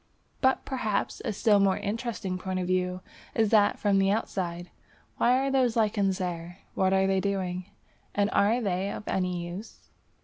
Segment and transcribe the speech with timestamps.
[0.41, 3.01] But perhaps a still more interesting point of view
[3.35, 4.71] is that from the outside.
[5.17, 6.57] Why are those lichens there?
[6.73, 7.67] What are they doing,
[8.15, 9.91] and are they of any use?